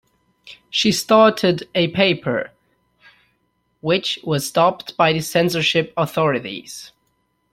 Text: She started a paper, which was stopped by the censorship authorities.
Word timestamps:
She 0.71 0.91
started 0.91 1.69
a 1.75 1.89
paper, 1.89 2.49
which 3.81 4.17
was 4.23 4.47
stopped 4.47 4.97
by 4.97 5.13
the 5.13 5.19
censorship 5.21 5.93
authorities. 5.95 6.91